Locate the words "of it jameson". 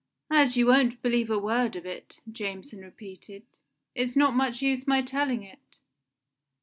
1.75-2.79